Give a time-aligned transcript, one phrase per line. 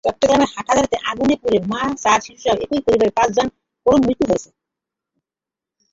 [0.03, 3.53] চট্টগ্রামের হাটহাজারীতে আগুনে পুড়ে মা, চার শিশুসহ একই পরিবারের পাঁচজনের
[3.85, 4.49] করুণ মৃত্যু হয়েছে।